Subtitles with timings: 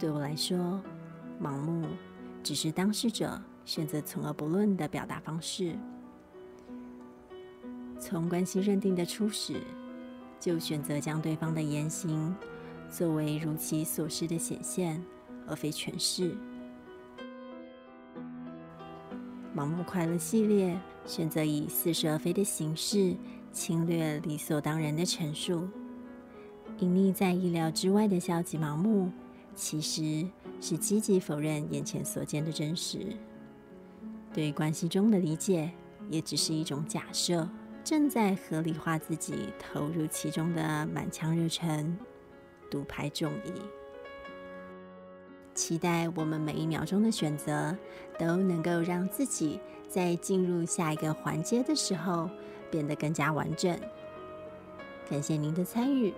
[0.00, 0.80] 对我来说，
[1.38, 1.84] 盲目
[2.42, 5.76] 只是当事者选择从而不论的表达方式。
[7.98, 9.60] 从关系认定的初始，
[10.40, 12.34] 就选择将对方的言行
[12.88, 15.04] 作为如其所示的显现，
[15.46, 16.34] 而非诠释。
[19.54, 23.14] 盲目快乐系列选择以似是而非的形式
[23.52, 25.68] 侵略理所当然的陈述，
[26.78, 29.12] 隐匿在意料之外的消极盲目，
[29.60, 30.26] 其实
[30.58, 32.98] 是积极否认眼前所见的真实。
[34.32, 35.70] 对关系中的理解，
[36.08, 37.46] 也只是一种假设。
[37.84, 41.94] 正在合理化自己投入其中的满腔热忱，
[42.70, 43.52] 独排众议。
[45.54, 47.76] 期待我们每一秒钟的选择
[48.18, 52.30] 都能够让自己在进入下一个环节的时候
[52.70, 53.78] 变得更加完整。
[55.08, 56.14] 感谢您的参与。